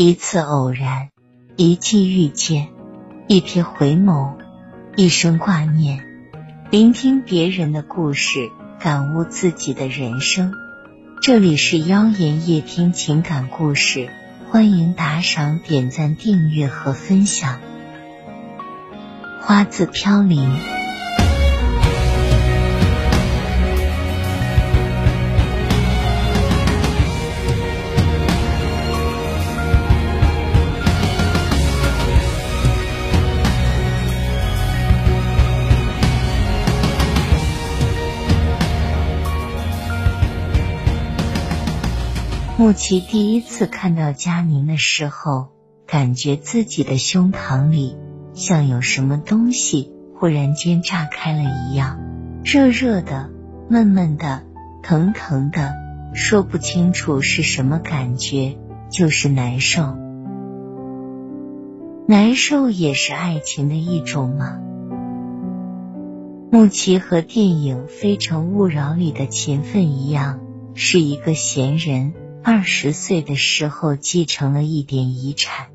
[0.00, 1.08] 一次偶然，
[1.56, 2.68] 一季遇见，
[3.26, 4.34] 一瞥回眸，
[4.94, 6.04] 一生挂念。
[6.70, 8.48] 聆听别人的故事，
[8.78, 10.52] 感悟自己的人生。
[11.20, 14.08] 这里是妖言夜听情感故事，
[14.48, 17.58] 欢迎打赏、点赞、订阅和分享。
[19.42, 20.87] 花自飘零。
[42.58, 45.46] 穆奇第一次看到佳宁的时候，
[45.86, 47.96] 感觉自己的胸膛里
[48.34, 52.00] 像有什么东西忽然间炸开了一样，
[52.42, 53.30] 热热的、
[53.70, 54.42] 闷闷的、
[54.82, 55.72] 疼疼的，
[56.14, 58.58] 说不清楚是什么感觉，
[58.90, 59.96] 就是难受。
[62.08, 64.58] 难受也是爱情的一种吗？
[66.50, 70.40] 穆奇和电影《非诚勿扰》里的秦奋一样，
[70.74, 72.14] 是一个闲人。
[72.42, 75.66] 二十岁的时候继承了一点遗产，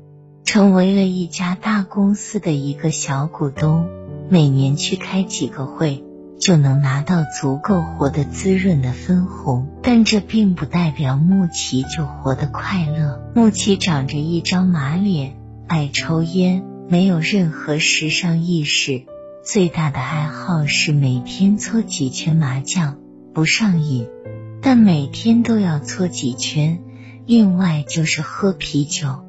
[0.44, 3.86] 成为了一家大公司的一个小股东。
[4.30, 6.02] 每年去开几个会，
[6.40, 9.68] 就能拿到足够活得滋润的分红。
[9.82, 13.20] 但这并不代表穆奇就活得快乐。
[13.34, 15.36] 穆奇长着一张马脸，
[15.68, 19.02] 爱抽烟，没有任何时尚意识，
[19.44, 22.96] 最大的爱好是每天搓几圈麻将，
[23.34, 24.08] 不上瘾。
[24.66, 26.80] 但每天都要搓几圈，
[27.26, 29.22] 另外就是喝啤酒。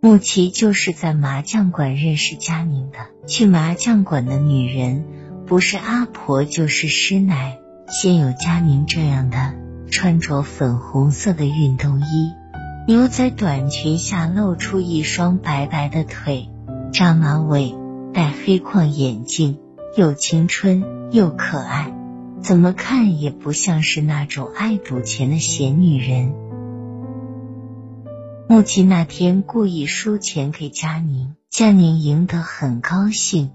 [0.00, 2.98] 穆奇就是在麻将馆认识佳宁的。
[3.26, 5.04] 去麻将馆的女人，
[5.46, 7.58] 不是阿婆就是师奶。
[7.88, 9.54] 先有佳宁这样的，
[9.90, 12.30] 穿着粉红色的运动衣，
[12.86, 16.48] 牛仔短裙下露出一双白白的腿，
[16.92, 17.74] 扎马尾，
[18.12, 19.58] 戴黑框眼镜，
[19.96, 21.93] 又青春又可爱。
[22.44, 26.34] 怎么看也不像是那种爱赌钱的闲女人。
[28.50, 33.50] 穆奇那天故意输钱给佳宁，佳宁赢得很高兴，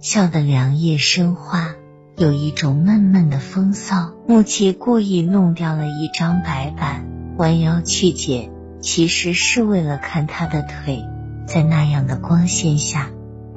[0.00, 1.74] 笑得两眼生花，
[2.16, 4.14] 有一种闷闷的风骚。
[4.26, 11.04] 穆奇故意弄掉了一张白板，弯腰去捡，其实是为了看他的腿，
[11.46, 13.10] 在那样的光线下，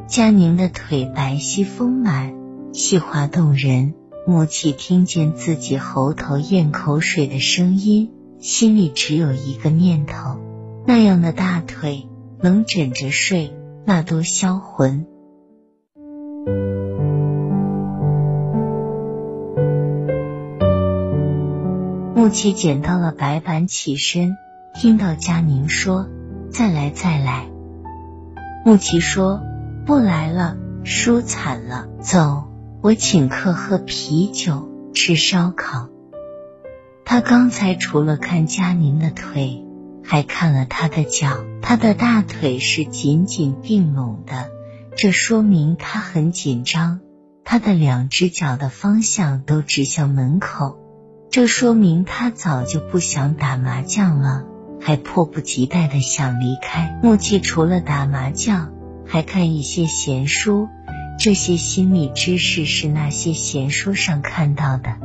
[0.08, 2.34] 佳宁的腿白皙丰满，
[2.74, 3.94] 细滑动人。
[4.26, 10.40] 穆奇听见自己喉头咽口水的声音，心里只有一个念头：
[10.86, 12.08] 那样的大腿
[12.40, 13.54] 能枕着睡，
[13.84, 15.06] 那多销魂。
[22.16, 24.38] 穆奇捡到了白板，起身，
[24.74, 26.08] 听到佳宁说
[26.50, 27.48] ：“再来，再来。”
[28.64, 29.42] 穆奇说
[29.86, 30.56] ：“不来了，
[30.86, 32.46] 输惨了，走。”
[32.84, 35.88] 我请客喝啤酒，吃烧烤。
[37.06, 39.64] 他刚才除了看佳宁的腿，
[40.04, 41.46] 还看了他的脚。
[41.62, 44.50] 他的大腿是紧紧并拢的，
[44.98, 47.00] 这说明他很紧张。
[47.46, 50.78] 他的两只脚的方向都指向门口，
[51.30, 54.44] 这说明他早就不想打麻将了，
[54.82, 57.00] 还迫不及待的想离开。
[57.02, 58.74] 木器除了打麻将，
[59.06, 60.68] 还看一些闲书。
[61.20, 64.98] 这些心理知识是那些闲书上看到的。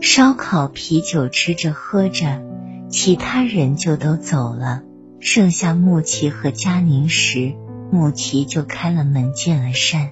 [0.00, 2.42] 烧烤、啤酒吃着喝着，
[2.88, 4.82] 其他人就都走了，
[5.18, 7.54] 剩下穆奇和佳宁时，
[7.90, 10.10] 穆奇就开了门见了山。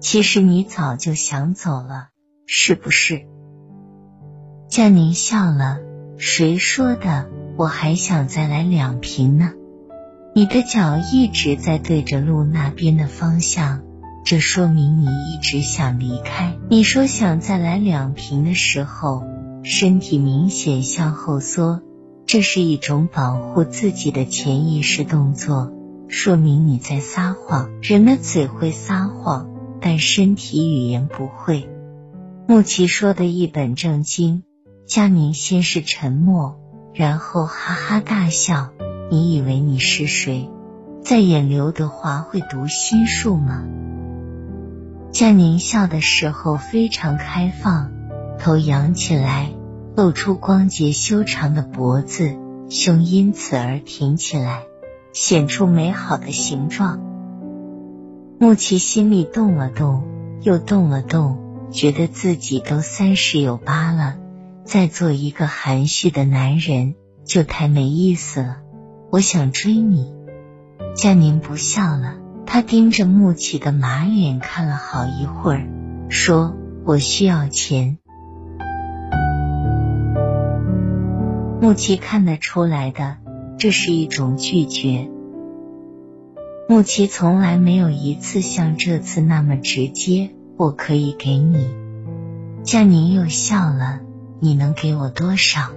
[0.00, 2.08] 其实你早就想走了，
[2.46, 3.26] 是不是？
[4.68, 5.80] 佳宁笑了，
[6.18, 7.28] 谁说的？
[7.56, 9.52] 我还想再来两瓶呢。
[10.34, 13.82] 你的脚一直在对着路那边的方向，
[14.24, 16.56] 这说明你一直想离开。
[16.70, 19.24] 你说想再来两瓶的时候，
[19.62, 21.82] 身体明显向后缩，
[22.24, 25.70] 这是一种保护自己的潜意识动作，
[26.08, 27.68] 说明你在撒谎。
[27.82, 29.50] 人的嘴会撒谎，
[29.82, 31.68] 但身体语言不会。
[32.48, 34.44] 穆奇说的一本正经，
[34.86, 36.58] 佳宁先是沉默，
[36.94, 38.70] 然后哈哈大笑。
[39.12, 40.48] 你以为你是谁？
[41.04, 43.62] 在演刘德华会读心术吗？
[45.12, 47.92] 佳宁笑的时候非常开放，
[48.38, 49.50] 头扬起来，
[49.94, 52.38] 露出光洁修长的脖子，
[52.70, 54.62] 胸因此而挺起来，
[55.12, 56.98] 显出美好的形状。
[58.38, 60.04] 穆奇心里动了动，
[60.40, 61.36] 又动了动，
[61.70, 64.16] 觉得自己都三十有八了，
[64.64, 66.94] 再做一个含蓄的男人。
[67.26, 68.61] 就太没意思了。
[69.12, 70.10] 我想追你。
[70.96, 72.14] 佳宁不笑了，
[72.46, 75.68] 他盯着穆奇的马脸看了好一会儿，
[76.08, 76.56] 说
[76.86, 77.98] ：“我需要钱。”
[81.60, 83.18] 穆奇看得出来的，
[83.58, 85.10] 这是一种拒绝。
[86.66, 90.30] 穆奇从来没有一次像这次那么直接。
[90.56, 91.68] 我可以给你。
[92.62, 94.00] 佳宁又笑了。
[94.40, 95.68] 你能给我多少？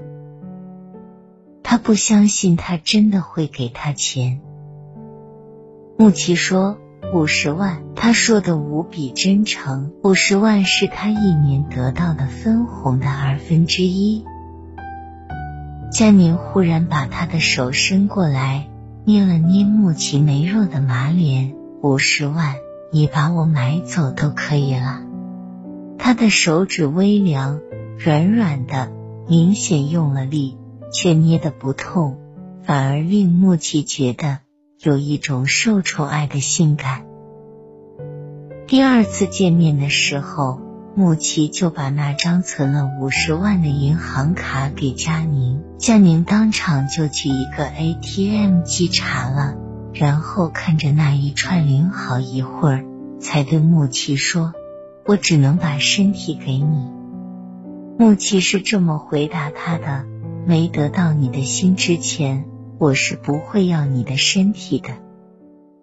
[1.67, 4.39] 他不相信他真的会给他钱。
[5.97, 6.77] 穆奇说
[7.11, 7.81] 五十万。
[7.95, 9.91] 他说的无比真诚。
[10.03, 14.23] 五十万是他一年得到的分红的二分之一。
[15.91, 18.67] 佳宁忽然把他的手伸过来，
[19.05, 21.55] 捏了捏穆奇羸弱的马脸。
[21.81, 22.57] 五十万，
[22.91, 25.01] 你把我买走都可以了。
[25.97, 27.59] 他的手指微凉，
[27.97, 28.91] 软软的，
[29.27, 30.59] 明显用了力，
[30.95, 32.17] 却捏得不痛，
[32.63, 34.39] 反而令穆奇觉得
[34.79, 37.05] 有一种受宠爱的性感。
[38.67, 40.61] 第二次见面的时候。
[40.97, 49.57] 穆奇就把那张存了五十万的银行卡给佳宁，佳宁当场就去一个 ATM 机查了，
[49.93, 52.85] 然后看着那一串零好一会儿，
[53.19, 54.53] 才对穆奇说
[55.05, 56.87] ：“我只能把身体给你。”
[57.99, 60.05] 穆奇是这么回答他的
[60.45, 62.45] ：“没得到你的心之前，
[62.77, 64.89] 我是不会要你的身体的。”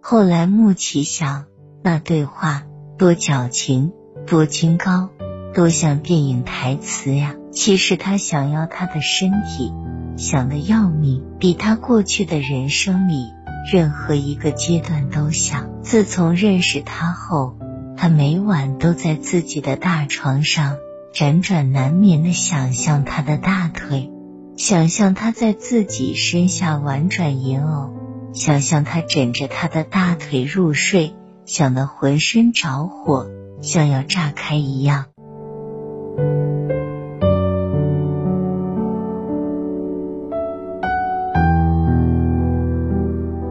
[0.01, 1.45] 后来穆奇想，
[1.83, 2.65] 那对话
[2.99, 3.93] 多矫情。
[4.25, 5.09] 多清高，
[5.53, 7.35] 多像电影台词呀！
[7.51, 9.73] 其实他想要他的身体，
[10.17, 13.27] 想的要命，比他过去的人生里
[13.73, 15.83] 任何一个阶段都想。
[15.83, 17.57] 自从认识他后，
[17.97, 20.77] 他每晚都在自己的大床上
[21.13, 24.09] 辗转难眠的想象他的大腿，
[24.57, 27.95] 想象他在自己身下婉转吟偶，
[28.33, 31.15] 想象他枕着他的大腿入睡，
[31.45, 33.29] 想得浑身着火。
[33.61, 35.05] 像要炸开一样，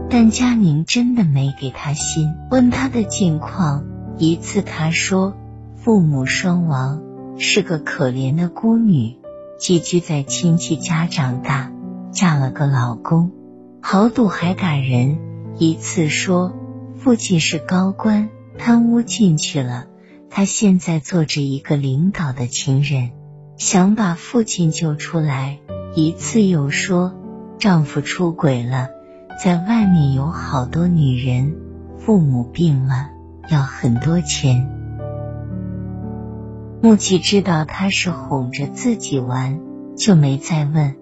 [0.10, 2.34] 但佳宁真的没给他心。
[2.50, 3.86] 问他的近况，
[4.18, 5.34] 一次他说
[5.78, 7.02] 父母双亡，
[7.38, 9.16] 是个可怜的孤女，
[9.62, 11.72] 寄居在亲戚家长大，
[12.12, 13.30] 嫁了个老公，
[13.80, 15.20] 豪赌还打人。
[15.56, 16.58] 一次说
[16.98, 19.86] 父亲是高官，贪污进去了。
[20.32, 23.12] 她现在做着一个领导的情人，
[23.56, 25.60] 想把父亲救出来。
[25.94, 27.14] 一次又说
[27.60, 28.90] 丈夫出轨了，
[29.44, 31.56] 在外面有好多女人，
[32.00, 33.12] 父母病了，
[33.52, 34.81] 要很多钱。
[36.84, 39.60] 穆奇知道他是哄着自己玩，
[39.96, 40.96] 就没再问。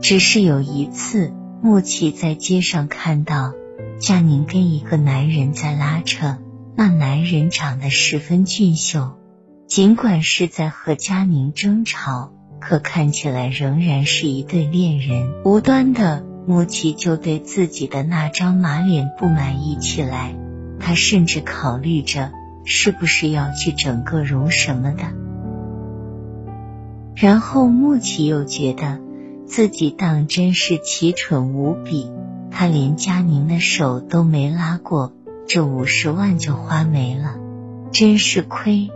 [0.00, 3.52] 只是有一次，穆奇在街上看到
[3.98, 6.38] 佳宁跟一个男人在拉扯。
[6.76, 9.18] 那男人长得十分俊秀，
[9.66, 15.32] 尽管是在和佳宁争吵，可看起来仍然是一对恋人。
[15.44, 20.36] 无端的，穆奇就对自己的那张马脸不满意起来，
[20.78, 22.30] 他甚至考虑着
[22.64, 25.04] 是不是要去整个容什么的。
[27.14, 29.00] 然后穆奇又觉得
[29.46, 32.10] 自己当真是奇蠢无比，
[32.50, 35.12] 他连佳宁的手都没拉过。
[35.46, 37.34] 这五十万就花没了，
[37.90, 38.90] 真是亏。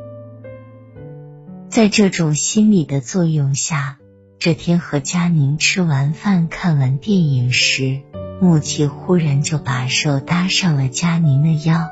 [1.69, 3.99] 在这种心理的作用下，
[4.39, 8.01] 这天和佳宁吃完饭、看完电影时，
[8.41, 11.91] 穆奇忽然就把手搭上了佳宁的腰。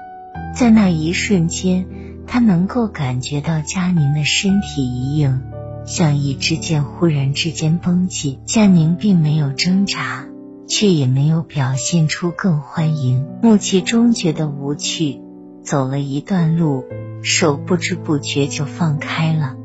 [0.55, 1.87] 在那一瞬间，
[2.26, 5.43] 他能够感觉到佳宁的身体一硬，
[5.87, 8.41] 像一支箭忽然之间绷紧。
[8.45, 10.26] 佳宁并没有挣扎。
[10.67, 13.26] 却也没有表现出更欢迎。
[13.43, 15.21] 穆奇终觉得无趣，
[15.62, 16.85] 走了一段路，
[17.23, 19.57] 手不知不觉就放开了。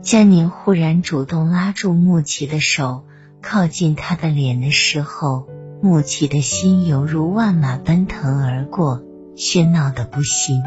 [0.00, 3.04] 佳宁忽然主动拉住穆奇的手，
[3.42, 5.48] 靠近他的脸的时候，
[5.84, 9.02] 穆奇的心犹如万马奔腾而过，
[9.36, 10.62] 喧闹的不行。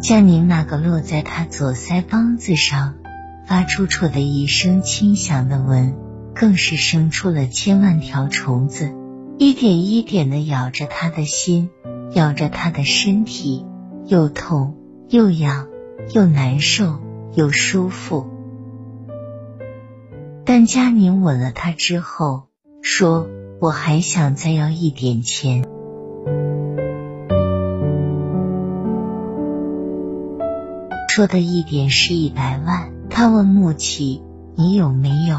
[0.00, 2.94] 佳宁那个落在他左腮帮子上，
[3.44, 5.96] 发出“啜”的一声轻响的吻。
[6.32, 8.94] 更是生出了千万条虫子，
[9.36, 11.68] 一点一点的咬着他的心，
[12.14, 13.66] 咬着他的身体，
[14.06, 14.76] 又痛
[15.08, 15.66] 又痒，
[16.14, 17.00] 又难受
[17.34, 18.30] 又舒服。
[20.44, 22.44] 但佳宁吻了他之后，
[22.80, 23.28] 说
[23.62, 25.62] ：“我还想再要一点钱。”
[31.08, 32.90] 说的一点是一百万。
[33.08, 34.20] 他问穆奇
[34.58, 35.38] ：“你有没有？”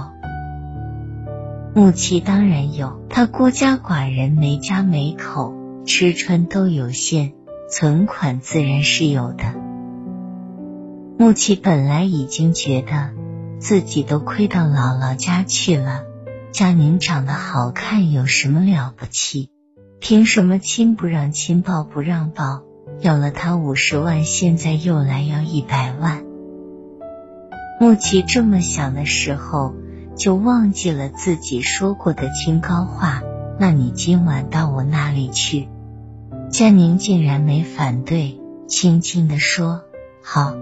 [1.75, 5.53] 木奇当然有，他孤家寡人，没家没口，
[5.85, 7.33] 吃穿都有限，
[7.69, 9.43] 存款自然是有的。
[11.17, 13.09] 木奇本来已经觉得
[13.59, 16.03] 自己都亏到姥姥家去了，
[16.53, 19.49] 佳宁长得好看有什么了不起？
[19.99, 22.61] 凭什么亲不让亲，抱不让抱？
[23.01, 26.23] 要了他五十万，现在又来要一百万。
[27.79, 29.73] 木奇这么想的时候，
[30.15, 33.23] 就忘记了自己说过的清高话。
[33.59, 35.67] 那你今晚到我那里去？
[36.51, 39.81] 佳宁竟然没反对，轻轻的说
[40.21, 40.53] ：“好。”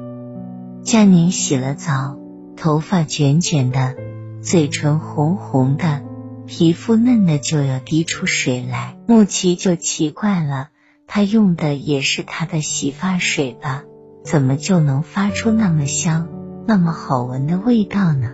[0.84, 2.18] 佳宁洗了澡，
[2.56, 3.96] 头发卷卷的，
[4.42, 6.02] 嘴唇红红的。
[6.48, 10.70] 皮肤嫩的就要滴出水来，木奇就奇怪了，
[11.06, 13.84] 他用的也是他的洗发水吧？
[14.24, 16.28] 怎么就能发出那么香、
[16.68, 18.34] 那么好闻的味道呢？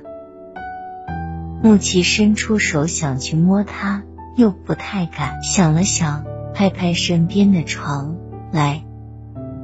[1.62, 4.04] 木奇伸出手想去摸它，
[4.38, 5.44] 又不太敢。
[5.44, 6.24] 想了想，
[6.54, 8.16] 拍拍身边的床，
[8.52, 8.84] 来，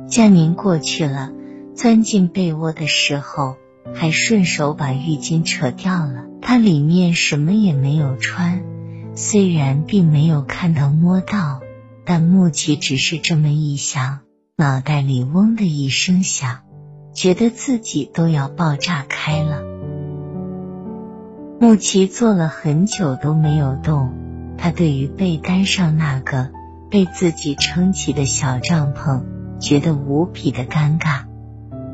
[0.07, 1.31] 佳宁过去了，
[1.73, 3.55] 钻进被窝的时候。
[3.93, 8.61] 还顺手把浴巾扯掉了，他里面什么也没有穿。
[9.15, 11.61] 虽然并没有看到摸到，
[12.05, 14.19] 但木奇只是这么一想，
[14.55, 16.59] 脑袋里嗡的一声响，
[17.11, 19.63] 觉得自己都要爆炸开了。
[21.59, 24.13] 木奇坐了很久都没有动，
[24.55, 26.51] 他对于被单上那个
[26.91, 29.23] 被自己撑起的小帐篷，
[29.59, 31.23] 觉得无比的尴尬。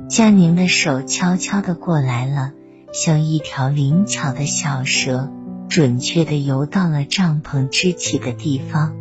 [0.09, 2.51] 佳宁的手悄悄的过来了，
[2.91, 5.29] 像一条灵巧的小蛇，
[5.69, 8.95] 准确的游到了帐篷支起的地方。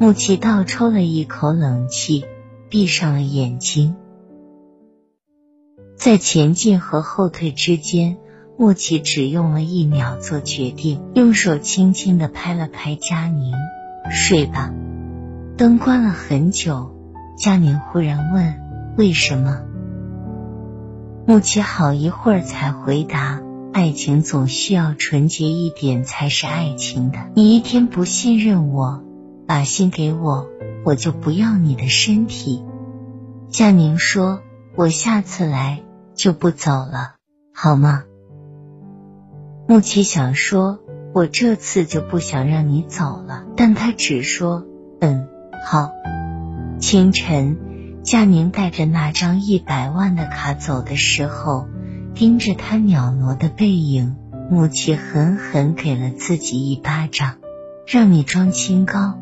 [0.00, 2.24] 木奇倒抽了一口冷气，
[2.68, 3.94] 闭上了眼睛。
[5.96, 8.16] 在前进和后退之间，
[8.58, 13.54] 木奇只用了一秒做决定，用手轻轻的拍了拍佳宁
[14.10, 14.72] ：“睡吧。”
[15.56, 16.94] 灯关了很久，
[17.38, 18.54] 佳宁忽然问
[18.98, 19.62] ：“为什么？”
[21.26, 23.40] 木奇好一会儿才回答
[23.72, 27.18] ：“爱情总需要纯洁一点才是爱情的。
[27.34, 29.02] 你一天不信任我，
[29.46, 30.46] 把心给我，
[30.84, 32.62] 我就不要你的身体。”
[33.48, 34.42] 佳宁说
[34.76, 35.80] ：“我下次来
[36.14, 37.14] 就不走了，
[37.54, 38.04] 好吗？”
[39.66, 40.78] 木奇想说
[41.14, 44.66] ：“我这次就不想让你走了。”但他只说
[45.00, 45.26] ：“嗯，
[45.64, 45.90] 好。”
[46.78, 47.56] 清晨。
[48.04, 51.66] 佳宁带着那张一百万的卡走的时候，
[52.14, 54.14] 盯着他袅娜的背影，
[54.50, 57.36] 木齐狠狠给了自己一巴掌，
[57.86, 59.18] 让你装清高。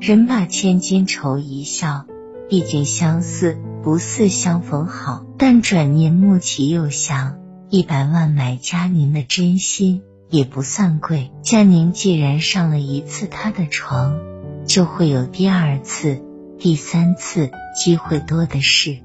[0.00, 2.04] 人把千金愁一笑，
[2.50, 5.24] 毕竟相似不似相逢好。
[5.38, 7.38] 但转念穆奇又想，
[7.70, 11.30] 一百万买佳宁的真心也不算贵。
[11.42, 14.18] 佳宁既然上了一次他的床，
[14.66, 16.22] 就会有第二次。
[16.58, 18.98] 第三次机会多的是，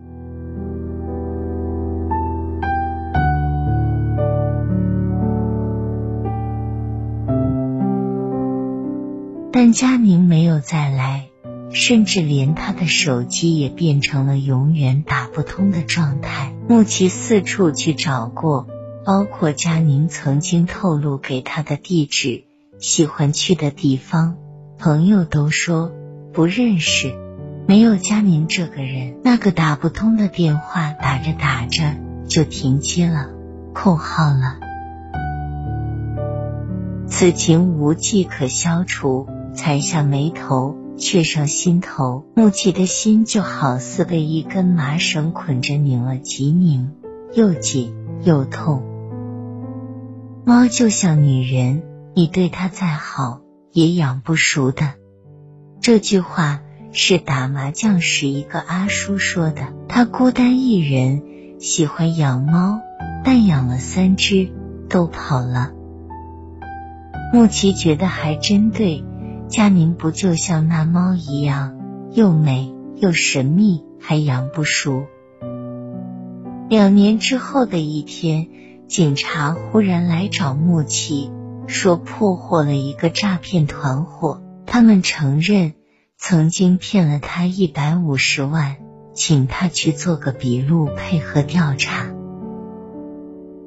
[9.51, 11.27] 但佳宁没有再来，
[11.71, 16.53] 甚至连他的手机也变成了永远打不通的状态。
[16.69, 18.67] 木奇四处去找过，
[19.03, 22.45] 包括佳宁曾经透露给他的地址、
[22.77, 24.37] 喜欢去的地方，
[24.77, 25.91] 朋友都说
[26.31, 27.28] 不认识。
[27.69, 31.97] 没有佳宁这个人，那个打不通的电话打着打着
[32.27, 33.29] 就停机了，
[33.75, 34.57] 空号了。
[37.05, 42.25] 此情无计可消除，才下眉头，却上心头。
[42.35, 46.89] 木奇的心就好似被一根麻绳捆着，拧了极拧，
[47.35, 48.81] 又紧又痛。
[50.43, 51.83] 猫就像女人，
[52.15, 54.93] 你对它再好，也养不熟的。
[55.81, 56.61] 这句话。
[56.91, 59.73] 是打麻将时一个阿叔说的。
[59.87, 61.21] 他孤单一人，
[61.59, 62.79] 喜欢养猫，
[63.23, 64.51] 但养了三只
[64.89, 65.71] 都跑了。
[67.31, 69.03] 穆奇觉得还真对，
[69.47, 71.77] 佳宁不就像那猫一样，
[72.11, 75.05] 又美又神秘，还养不熟。
[76.69, 78.47] 两年之后的一天，
[78.87, 81.31] 警察忽然来找穆奇，
[81.67, 85.73] 说破获了一个诈骗团伙，他们承认。
[86.21, 88.75] 曾经骗了他一百五十万，
[89.13, 92.07] 请他去做个笔录，配合调查。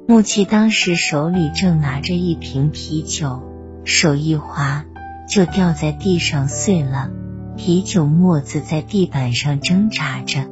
[0.07, 3.41] 木奇当时手里正拿着一瓶啤酒，
[3.85, 4.85] 手一滑
[5.27, 7.09] 就掉在地上碎了，
[7.57, 10.47] 啤酒沫子在地板上挣扎着，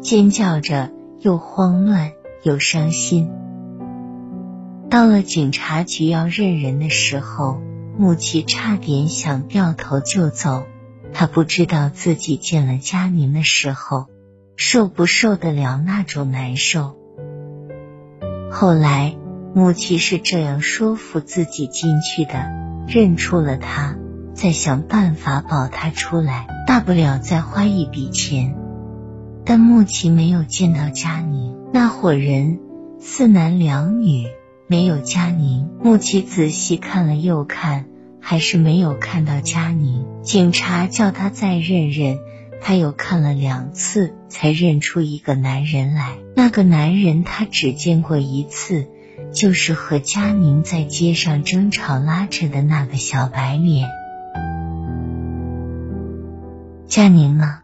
[0.00, 2.10] 尖叫着，又慌乱
[2.42, 3.30] 又伤心。
[4.90, 7.60] 到了警察局要认人的时候，
[7.96, 10.64] 穆奇差点想掉头就走。
[11.14, 14.08] 他不知道自己见了佳宁的时候，
[14.56, 16.96] 受不受得了那种难受。
[18.50, 19.16] 后来，
[19.54, 22.50] 穆奇是这样说服自己进去的：
[22.88, 23.96] 认出了他，
[24.34, 28.56] 再想办法保他出来，大不了再花一笔钱。
[29.44, 32.58] 但穆奇没有见到佳宁，那伙人
[32.98, 34.26] 四男两女，
[34.66, 35.70] 没有佳宁。
[35.80, 37.86] 穆奇仔细看了又看。
[38.26, 42.18] 还是没有看到佳宁，警察叫他再认认，
[42.62, 46.16] 他又看了两次，才认出一个男人来。
[46.34, 48.88] 那个男人他只见过一次，
[49.34, 53.90] 就是和佳宁在街上争吵拉扯的那个小白脸。
[56.86, 57.58] 佳宁呢？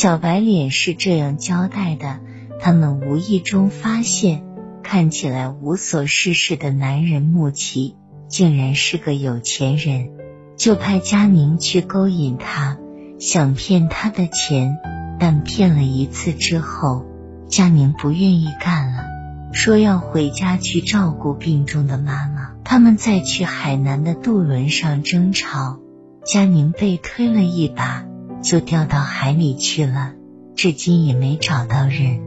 [0.00, 2.20] 小白脸是这样交代的：
[2.58, 4.42] 他们无意中发现，
[4.82, 10.08] 看起来无所事事的男人穆奇，竟然是个有钱人，
[10.56, 12.78] 就派佳宁去勾引他，
[13.18, 14.78] 想骗他的钱。
[15.18, 17.04] 但骗了一次之后，
[17.46, 19.04] 佳宁不愿意干了，
[19.52, 22.52] 说要回家去照顾病重的妈妈。
[22.64, 25.78] 他们再去海南的渡轮上争吵，
[26.24, 28.06] 佳宁被推了一把。
[28.42, 30.12] 就掉到海里去了，
[30.56, 32.20] 至今也没找到人。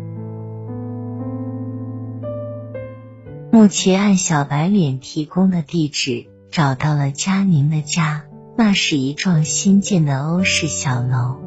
[3.52, 8.24] 穆奇按小白脸提供的地址找到了佳宁的家，
[8.58, 11.38] 那是一幢新建的欧式小楼，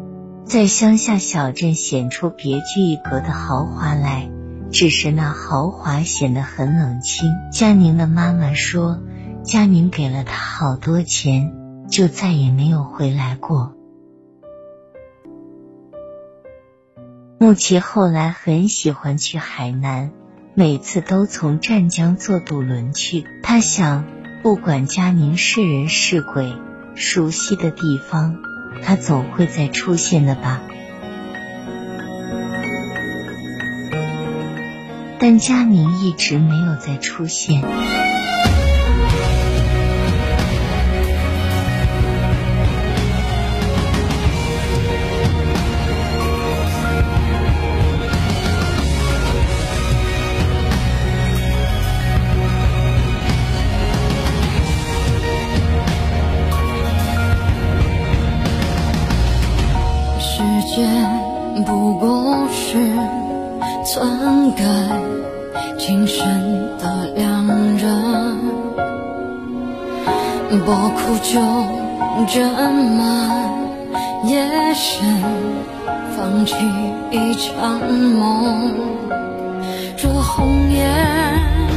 [0.45, 4.31] 在乡下小镇显出别具一格的豪华来。
[4.73, 7.31] 只是那豪华显得很冷清。
[7.53, 8.99] 佳宁的妈妈说，
[9.45, 11.55] 佳宁给了他好多钱，
[11.89, 13.75] 就再也没有回来过。
[17.39, 20.11] 穆奇后来很喜欢去海南，
[20.55, 23.27] 每次都从湛江坐渡轮去。
[23.43, 24.07] 他想，
[24.43, 26.55] 不管佳宁是人是鬼，
[26.95, 28.39] 熟悉的地方，
[28.83, 30.63] 他总会再出现的吧。
[35.19, 37.63] 但佳宁一直没有再出现。
[62.51, 62.79] 是
[63.85, 64.63] 篡改
[65.79, 66.25] 今生
[66.79, 68.37] 的良人，
[70.65, 71.41] 薄苦酒
[72.27, 72.49] 斟
[72.97, 72.99] 满
[74.25, 75.05] 夜深，
[76.17, 76.55] 放弃
[77.11, 78.73] 一场梦，
[79.97, 81.76] 这红颜。